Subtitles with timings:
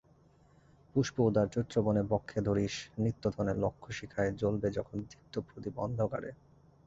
[0.95, 6.31] পুষ্প-উদার চৈত্রবনে বক্ষে ধরিস নিত্যধনে লক্ষ শিখায় জ্বলবে যখন দীপ্ত প্রদীপ অন্ধকারে।